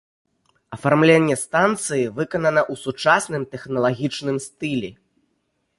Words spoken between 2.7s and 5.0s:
ў сучасным тэхналагічным стылі.